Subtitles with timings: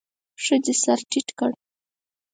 [0.43, 1.51] ښځې سر ټيت کړ.